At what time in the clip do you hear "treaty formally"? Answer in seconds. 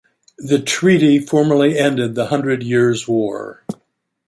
0.59-1.77